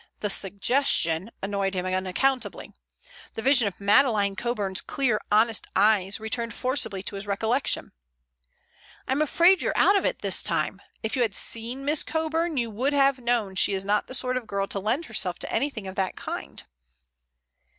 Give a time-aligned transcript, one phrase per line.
[0.21, 2.73] The suggestion annoyed him unaccountably.
[3.35, 7.91] The vision of Madeleine Coburn's clear, honest eyes returned forcibly to his recollection.
[9.07, 10.81] "I'm afraid you're out of it this time.
[11.03, 14.37] If you had seen Miss Coburn you would have known she is not the sort
[14.37, 16.63] of girl to lend herself to anything of that kind."